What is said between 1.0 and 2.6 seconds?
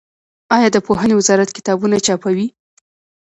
وزارت کتابونه چاپوي؟